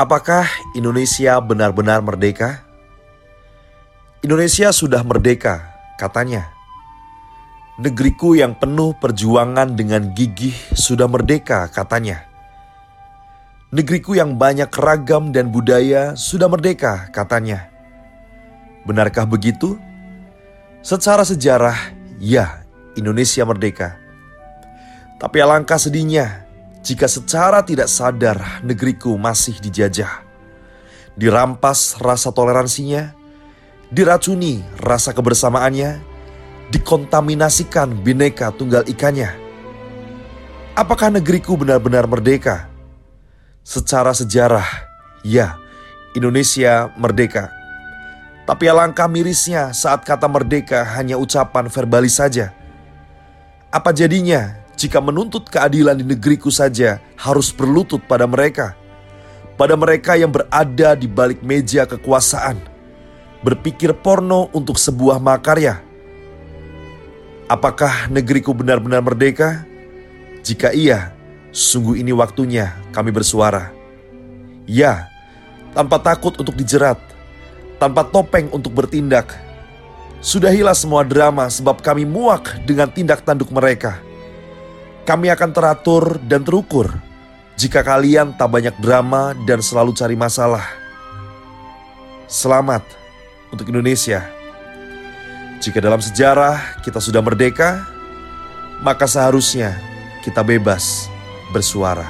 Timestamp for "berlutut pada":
57.52-58.24